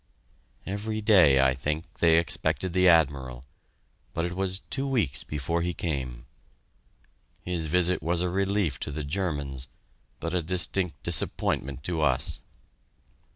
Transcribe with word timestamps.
Every 0.65 0.99
day, 0.99 1.39
I 1.39 1.53
think, 1.53 1.99
they 1.99 2.17
expected 2.17 2.73
the 2.73 2.89
Admiral, 2.89 3.45
but 4.15 4.25
it 4.25 4.33
was 4.35 4.61
two 4.71 4.87
weeks 4.87 5.23
before 5.23 5.61
he 5.61 5.75
came. 5.75 6.25
His 7.43 7.67
visit 7.67 8.01
was 8.01 8.21
a 8.21 8.27
relief 8.31 8.79
to 8.79 8.91
the 8.91 9.03
Germans, 9.03 9.67
but 10.19 10.33
a 10.33 10.41
distinct 10.41 11.03
disappointment 11.03 11.83
to 11.83 12.01
us. 12.01 12.39